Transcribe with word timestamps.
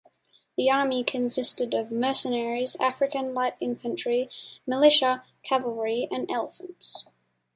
The 0.57 0.67
army 0.67 1.03
consisted 1.03 1.75
of 1.75 1.91
mercenaries, 1.91 2.75
African 2.79 3.35
light 3.35 3.53
infantry, 3.59 4.31
militia, 4.65 5.23
cavalry, 5.43 6.07
and 6.09 6.27
elephants. 6.31 7.05